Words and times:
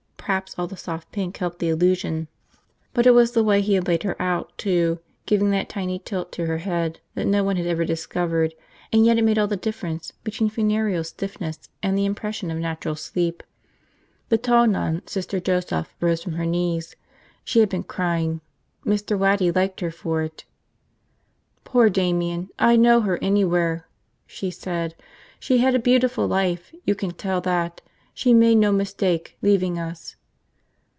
Perhaps 0.31 0.57
all 0.57 0.67
the 0.67 0.77
soft 0.77 1.11
pink 1.11 1.35
helped 1.37 1.59
the 1.59 1.67
illusion. 1.67 2.27
But 2.93 3.05
it 3.05 3.11
was 3.11 3.31
the 3.31 3.43
way 3.43 3.59
he 3.59 3.73
had 3.73 3.87
laid 3.87 4.03
her 4.03 4.15
out, 4.21 4.55
too, 4.57 4.99
giving 5.25 5.49
that 5.49 5.67
tiny 5.67 5.99
tilt 5.99 6.31
to 6.33 6.45
the 6.45 6.57
head 6.59 7.01
that 7.15 7.25
no 7.25 7.43
one 7.43 7.57
had 7.57 7.65
ever 7.65 7.83
discovered 7.83 8.53
and 8.93 9.05
yet 9.05 9.17
it 9.17 9.23
made 9.23 9.37
all 9.37 9.47
the 9.47 9.57
difference 9.57 10.11
between 10.23 10.49
funereal 10.49 11.03
stiffness 11.03 11.67
and 11.83 11.97
the 11.97 12.05
impression 12.05 12.49
of 12.49 12.59
natural 12.59 12.95
sleep. 12.95 13.43
The 14.29 14.37
tall 14.37 14.67
nun, 14.67 15.01
Sister 15.05 15.39
Joseph, 15.41 15.93
rose 15.99 16.23
from 16.23 16.33
her 16.33 16.45
knees. 16.45 16.95
She 17.43 17.59
had 17.59 17.67
been 17.67 17.83
crying. 17.83 18.39
Mr. 18.85 19.17
Waddy 19.17 19.51
liked 19.51 19.81
her 19.81 19.91
for 19.91 20.21
it. 20.21 20.45
"Poor 21.65 21.89
Damian. 21.89 22.49
I'd 22.57 22.79
know 22.79 23.01
her 23.01 23.17
anywhere," 23.23 23.85
she 24.27 24.49
said. 24.49 24.95
"She 25.41 25.57
had 25.57 25.75
a 25.75 25.79
beautiful 25.79 26.25
life, 26.27 26.73
you 26.85 26.93
can 26.95 27.11
tell 27.11 27.41
that. 27.41 27.81
She 28.13 28.33
made 28.33 28.55
no 28.55 28.71
mistake, 28.71 29.37
leaving 29.41 29.79
us." 29.79 30.15